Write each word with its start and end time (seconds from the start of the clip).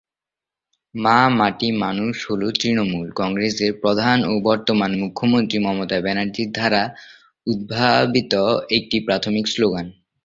মা-মাটি-মানুষ 0.95 2.15
হল 2.27 2.41
তৃণমূল 2.55 3.07
কংগ্রেস 3.15 3.53
প্রধান 3.81 4.17
ও 4.25 4.43
বর্তমান 4.43 4.91
মুখ্যমন্ত্রী 5.01 5.57
মমতা 5.59 5.97
ব্যানার্জী 6.01 6.43
দ্বারা 6.55 6.83
উদ্ভাবিত 7.47 8.33
একটি 8.77 8.97
প্রাথমিক 9.07 9.45
স্লোগান। 9.47 9.85